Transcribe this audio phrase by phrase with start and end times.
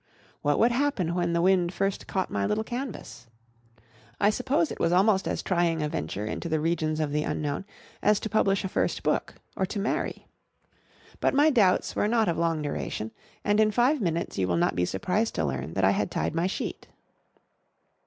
[0.41, 3.27] What would happen when the wind first caught my little canvas?
[4.19, 7.65] I suppose it was almost as trying a venture into the regions of the unknown
[8.01, 10.27] as to publish a first book, or to marry.
[11.19, 13.11] But my doubts were not of long duration;
[13.43, 16.33] and in five minutes you will not be surprised to learn that I had tied
[16.33, 16.87] my sheet.